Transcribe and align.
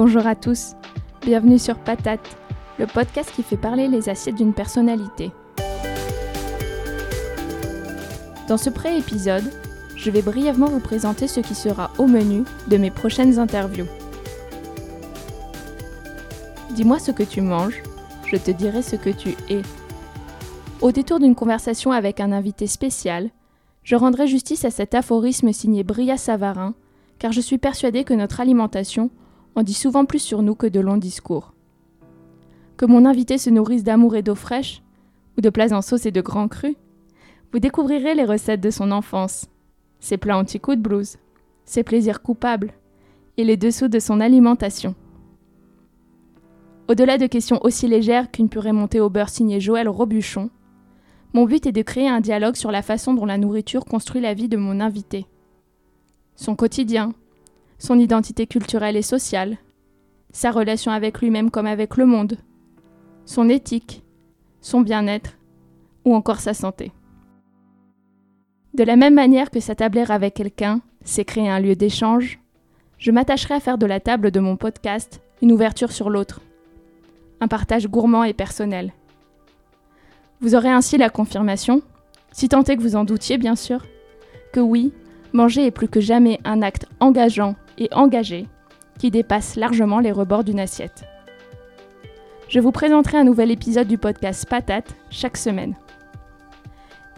Bonjour 0.00 0.28
à 0.28 0.36
tous, 0.36 0.76
bienvenue 1.22 1.58
sur 1.58 1.76
Patate, 1.76 2.38
le 2.78 2.86
podcast 2.86 3.32
qui 3.34 3.42
fait 3.42 3.56
parler 3.56 3.88
les 3.88 4.08
assiettes 4.08 4.36
d'une 4.36 4.54
personnalité. 4.54 5.32
Dans 8.46 8.58
ce 8.58 8.70
pré-épisode, 8.70 9.50
je 9.96 10.12
vais 10.12 10.22
brièvement 10.22 10.68
vous 10.68 10.78
présenter 10.78 11.26
ce 11.26 11.40
qui 11.40 11.56
sera 11.56 11.90
au 11.98 12.06
menu 12.06 12.44
de 12.68 12.76
mes 12.76 12.92
prochaines 12.92 13.40
interviews. 13.40 13.88
Dis-moi 16.76 17.00
ce 17.00 17.10
que 17.10 17.24
tu 17.24 17.40
manges, 17.40 17.82
je 18.24 18.36
te 18.36 18.52
dirai 18.52 18.82
ce 18.82 18.94
que 18.94 19.10
tu 19.10 19.30
es. 19.50 19.62
Au 20.80 20.92
détour 20.92 21.18
d'une 21.18 21.34
conversation 21.34 21.90
avec 21.90 22.20
un 22.20 22.30
invité 22.30 22.68
spécial, 22.68 23.30
je 23.82 23.96
rendrai 23.96 24.28
justice 24.28 24.64
à 24.64 24.70
cet 24.70 24.94
aphorisme 24.94 25.52
signé 25.52 25.82
Bria 25.82 26.16
Savarin, 26.16 26.74
car 27.18 27.32
je 27.32 27.40
suis 27.40 27.58
persuadée 27.58 28.04
que 28.04 28.14
notre 28.14 28.38
alimentation 28.38 29.10
dit 29.62 29.74
souvent 29.74 30.04
plus 30.04 30.18
sur 30.18 30.42
nous 30.42 30.54
que 30.54 30.66
de 30.66 30.80
longs 30.80 30.96
discours. 30.96 31.54
Que 32.76 32.86
mon 32.86 33.04
invité 33.04 33.38
se 33.38 33.50
nourrisse 33.50 33.84
d'amour 33.84 34.16
et 34.16 34.22
d'eau 34.22 34.34
fraîche, 34.34 34.82
ou 35.36 35.40
de 35.40 35.50
plats 35.50 35.76
en 35.76 35.82
sauce 35.82 36.06
et 36.06 36.10
de 36.10 36.20
grands 36.20 36.48
crus, 36.48 36.76
vous 37.52 37.58
découvrirez 37.58 38.14
les 38.14 38.24
recettes 38.24 38.60
de 38.60 38.70
son 38.70 38.90
enfance, 38.90 39.46
ses 40.00 40.16
plats 40.16 40.38
anti-coup 40.38 40.76
de 40.76 40.80
blues, 40.80 41.16
ses 41.64 41.82
plaisirs 41.82 42.22
coupables, 42.22 42.72
et 43.36 43.44
les 43.44 43.56
dessous 43.56 43.88
de 43.88 43.98
son 43.98 44.20
alimentation. 44.20 44.94
Au-delà 46.88 47.18
de 47.18 47.26
questions 47.26 47.60
aussi 47.62 47.86
légères 47.86 48.30
qu'une 48.30 48.48
purée 48.48 48.72
montée 48.72 49.00
au 49.00 49.10
beurre 49.10 49.28
signée 49.28 49.60
Joël 49.60 49.88
Robuchon, 49.88 50.50
mon 51.34 51.44
but 51.44 51.66
est 51.66 51.72
de 51.72 51.82
créer 51.82 52.08
un 52.08 52.20
dialogue 52.20 52.56
sur 52.56 52.70
la 52.70 52.82
façon 52.82 53.12
dont 53.12 53.26
la 53.26 53.38
nourriture 53.38 53.84
construit 53.84 54.22
la 54.22 54.34
vie 54.34 54.48
de 54.48 54.56
mon 54.56 54.80
invité. 54.80 55.26
Son 56.34 56.56
quotidien, 56.56 57.12
son 57.78 57.98
identité 57.98 58.46
culturelle 58.46 58.96
et 58.96 59.02
sociale, 59.02 59.56
sa 60.32 60.50
relation 60.50 60.92
avec 60.92 61.20
lui-même 61.20 61.50
comme 61.50 61.66
avec 61.66 61.96
le 61.96 62.06
monde, 62.06 62.38
son 63.24 63.48
éthique, 63.48 64.02
son 64.60 64.80
bien-être 64.80 65.38
ou 66.04 66.14
encore 66.14 66.40
sa 66.40 66.54
santé. 66.54 66.92
De 68.74 68.84
la 68.84 68.96
même 68.96 69.14
manière 69.14 69.50
que 69.50 69.60
s'attabler 69.60 70.04
avec 70.08 70.34
quelqu'un, 70.34 70.80
c'est 71.04 71.24
créer 71.24 71.48
un 71.48 71.60
lieu 71.60 71.74
d'échange, 71.74 72.38
je 72.98 73.10
m'attacherai 73.10 73.54
à 73.54 73.60
faire 73.60 73.78
de 73.78 73.86
la 73.86 74.00
table 74.00 74.30
de 74.30 74.40
mon 74.40 74.56
podcast 74.56 75.20
une 75.40 75.52
ouverture 75.52 75.92
sur 75.92 76.10
l'autre, 76.10 76.40
un 77.40 77.48
partage 77.48 77.88
gourmand 77.88 78.24
et 78.24 78.34
personnel. 78.34 78.92
Vous 80.40 80.54
aurez 80.54 80.70
ainsi 80.70 80.98
la 80.98 81.10
confirmation, 81.10 81.82
si 82.32 82.48
tant 82.48 82.62
est 82.64 82.76
que 82.76 82.82
vous 82.82 82.96
en 82.96 83.04
doutiez 83.04 83.38
bien 83.38 83.56
sûr, 83.56 83.84
que 84.52 84.60
oui, 84.60 84.92
manger 85.32 85.66
est 85.66 85.70
plus 85.70 85.88
que 85.88 86.00
jamais 86.00 86.40
un 86.44 86.62
acte 86.62 86.86
engageant 87.00 87.54
et 87.78 87.88
engagé 87.92 88.46
qui 88.98 89.10
dépasse 89.10 89.56
largement 89.56 90.00
les 90.00 90.12
rebords 90.12 90.44
d'une 90.44 90.60
assiette. 90.60 91.04
Je 92.48 92.60
vous 92.60 92.72
présenterai 92.72 93.18
un 93.18 93.24
nouvel 93.24 93.50
épisode 93.50 93.86
du 93.86 93.98
podcast 93.98 94.46
Patate 94.48 94.94
chaque 95.10 95.36
semaine. 95.36 95.74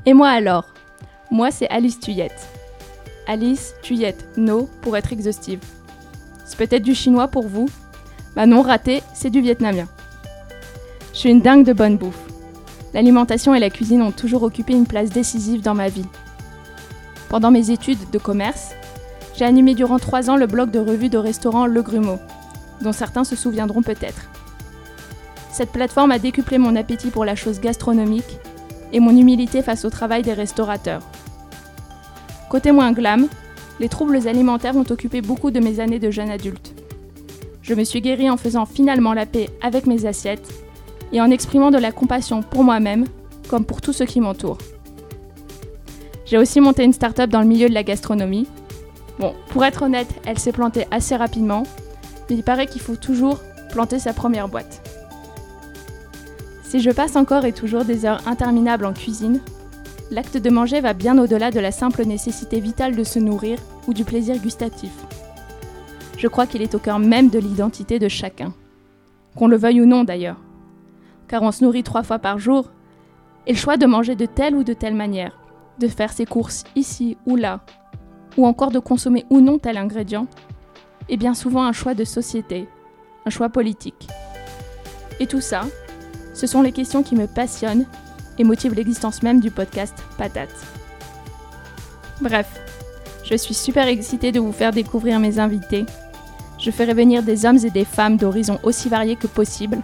Et 0.06 0.12
moi 0.12 0.28
alors? 0.28 0.66
Moi 1.30 1.50
c'est 1.50 1.68
Alice 1.68 2.00
Tuyette. 2.00 2.48
Alice 3.26 3.74
Tuyette, 3.82 4.28
no 4.36 4.68
pour 4.82 4.96
être 4.96 5.12
exhaustive. 5.12 5.60
C'est 6.44 6.58
peut-être 6.58 6.82
du 6.82 6.94
chinois 6.94 7.28
pour 7.28 7.46
vous? 7.46 7.68
Bah 8.34 8.46
non, 8.46 8.62
raté, 8.62 9.02
c'est 9.14 9.30
du 9.30 9.40
vietnamien. 9.40 9.86
Je 11.12 11.18
suis 11.18 11.30
une 11.30 11.42
dingue 11.42 11.64
de 11.64 11.72
bonne 11.72 11.96
bouffe. 11.96 12.26
L'alimentation 12.92 13.54
et 13.54 13.60
la 13.60 13.70
cuisine 13.70 14.02
ont 14.02 14.12
toujours 14.12 14.42
occupé 14.42 14.72
une 14.72 14.86
place 14.86 15.10
décisive 15.10 15.62
dans 15.62 15.74
ma 15.74 15.88
vie. 15.88 16.06
Pendant 17.30 17.52
mes 17.52 17.70
études 17.70 18.10
de 18.10 18.18
commerce, 18.18 18.72
j'ai 19.36 19.44
animé 19.44 19.76
durant 19.76 20.00
trois 20.00 20.30
ans 20.30 20.36
le 20.36 20.48
blog 20.48 20.72
de 20.72 20.80
revue 20.80 21.08
de 21.08 21.16
restaurant 21.16 21.66
Le 21.66 21.80
Grumeau, 21.80 22.18
dont 22.82 22.92
certains 22.92 23.22
se 23.22 23.36
souviendront 23.36 23.82
peut-être. 23.82 24.28
Cette 25.52 25.70
plateforme 25.70 26.10
a 26.10 26.18
décuplé 26.18 26.58
mon 26.58 26.74
appétit 26.74 27.10
pour 27.10 27.24
la 27.24 27.36
chose 27.36 27.60
gastronomique 27.60 28.38
et 28.92 28.98
mon 28.98 29.16
humilité 29.16 29.62
face 29.62 29.84
au 29.84 29.90
travail 29.90 30.22
des 30.22 30.32
restaurateurs. 30.32 31.02
Côté 32.48 32.72
moins 32.72 32.90
glam, 32.90 33.28
les 33.78 33.88
troubles 33.88 34.26
alimentaires 34.26 34.76
ont 34.76 34.90
occupé 34.90 35.20
beaucoup 35.20 35.52
de 35.52 35.60
mes 35.60 35.78
années 35.78 36.00
de 36.00 36.10
jeune 36.10 36.30
adulte. 36.30 36.74
Je 37.62 37.74
me 37.74 37.84
suis 37.84 38.00
guérie 38.00 38.28
en 38.28 38.38
faisant 38.38 38.66
finalement 38.66 39.14
la 39.14 39.24
paix 39.24 39.50
avec 39.62 39.86
mes 39.86 40.04
assiettes 40.04 40.52
et 41.12 41.20
en 41.20 41.30
exprimant 41.30 41.70
de 41.70 41.78
la 41.78 41.92
compassion 41.92 42.42
pour 42.42 42.64
moi-même 42.64 43.04
comme 43.48 43.64
pour 43.64 43.80
tous 43.80 43.92
ceux 43.92 44.06
qui 44.06 44.20
m'entourent. 44.20 44.58
J'ai 46.30 46.38
aussi 46.38 46.60
monté 46.60 46.84
une 46.84 46.92
start-up 46.92 47.28
dans 47.28 47.40
le 47.40 47.48
milieu 47.48 47.68
de 47.68 47.74
la 47.74 47.82
gastronomie 47.82 48.46
Bon, 49.18 49.34
pour 49.48 49.64
être 49.64 49.82
honnête, 49.82 50.08
elle 50.24 50.38
s'est 50.38 50.52
plantée 50.52 50.86
assez 50.92 51.16
rapidement, 51.16 51.64
mais 52.28 52.36
il 52.36 52.44
paraît 52.44 52.68
qu'il 52.68 52.80
faut 52.80 52.94
toujours 52.94 53.40
planter 53.72 53.98
sa 53.98 54.12
première 54.12 54.46
boîte. 54.46 54.80
Si 56.62 56.78
je 56.78 56.92
passe 56.92 57.16
encore 57.16 57.46
et 57.46 57.52
toujours 57.52 57.84
des 57.84 58.06
heures 58.06 58.22
interminables 58.28 58.84
en 58.84 58.92
cuisine, 58.92 59.40
l'acte 60.12 60.36
de 60.36 60.50
manger 60.50 60.80
va 60.80 60.92
bien 60.92 61.18
au-delà 61.18 61.50
de 61.50 61.58
la 61.58 61.72
simple 61.72 62.04
nécessité 62.04 62.60
vitale 62.60 62.94
de 62.94 63.02
se 63.02 63.18
nourrir 63.18 63.58
ou 63.88 63.92
du 63.92 64.04
plaisir 64.04 64.38
gustatif. 64.38 64.92
Je 66.16 66.28
crois 66.28 66.46
qu'il 66.46 66.62
est 66.62 66.76
au 66.76 66.78
cœur 66.78 67.00
même 67.00 67.28
de 67.28 67.40
l'identité 67.40 67.98
de 67.98 68.08
chacun. 68.08 68.54
Qu'on 69.36 69.48
le 69.48 69.56
veuille 69.56 69.80
ou 69.80 69.86
non 69.86 70.04
d'ailleurs. 70.04 70.40
Car 71.26 71.42
on 71.42 71.50
se 71.50 71.64
nourrit 71.64 71.82
trois 71.82 72.04
fois 72.04 72.20
par 72.20 72.38
jour, 72.38 72.70
et 73.48 73.52
le 73.52 73.58
choix 73.58 73.76
de 73.76 73.86
manger 73.86 74.14
de 74.14 74.26
telle 74.26 74.54
ou 74.54 74.62
de 74.62 74.74
telle 74.74 74.94
manière, 74.94 75.36
de 75.80 75.88
faire 75.88 76.12
ses 76.12 76.26
courses 76.26 76.62
ici 76.76 77.16
ou 77.26 77.34
là, 77.34 77.60
ou 78.36 78.46
encore 78.46 78.70
de 78.70 78.78
consommer 78.78 79.26
ou 79.30 79.40
non 79.40 79.58
tel 79.58 79.76
ingrédient, 79.76 80.28
est 81.08 81.16
bien 81.16 81.34
souvent 81.34 81.64
un 81.64 81.72
choix 81.72 81.94
de 81.94 82.04
société, 82.04 82.68
un 83.26 83.30
choix 83.30 83.48
politique. 83.48 84.06
Et 85.18 85.26
tout 85.26 85.40
ça, 85.40 85.62
ce 86.34 86.46
sont 86.46 86.62
les 86.62 86.72
questions 86.72 87.02
qui 87.02 87.16
me 87.16 87.26
passionnent 87.26 87.86
et 88.38 88.44
motivent 88.44 88.74
l'existence 88.74 89.22
même 89.22 89.40
du 89.40 89.50
podcast 89.50 89.94
Patate. 90.16 90.54
Bref, 92.20 92.46
je 93.24 93.34
suis 93.34 93.54
super 93.54 93.88
excitée 93.88 94.32
de 94.32 94.40
vous 94.40 94.52
faire 94.52 94.72
découvrir 94.72 95.18
mes 95.18 95.38
invités. 95.38 95.86
Je 96.58 96.70
ferai 96.70 96.94
venir 96.94 97.22
des 97.22 97.46
hommes 97.46 97.58
et 97.64 97.70
des 97.70 97.84
femmes 97.84 98.16
d'horizons 98.16 98.60
aussi 98.62 98.88
variés 98.88 99.16
que 99.16 99.26
possible, 99.26 99.78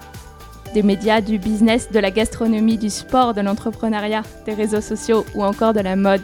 des 0.77 0.83
médias, 0.83 1.23
du 1.23 1.39
business, 1.39 1.91
de 1.91 1.99
la 1.99 2.11
gastronomie, 2.11 2.77
du 2.77 2.91
sport, 2.91 3.33
de 3.33 3.41
l'entrepreneuriat, 3.41 4.21
des 4.45 4.53
réseaux 4.53 4.83
sociaux 4.83 5.25
ou 5.35 5.43
encore 5.43 5.73
de 5.73 5.81
la 5.81 5.97
mode. 5.97 6.21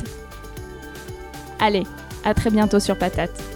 Allez, 1.58 1.84
à 2.22 2.34
très 2.34 2.50
bientôt 2.50 2.78
sur 2.78 2.98
Patate. 2.98 3.51